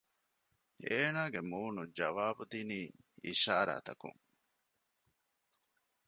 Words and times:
އޭނާގެ 0.85 1.41
މޫނުން 1.51 1.91
ޖަވާބު 1.97 2.43
ދިނީ 2.51 2.79
އިޝާރާތަކުން 3.25 4.19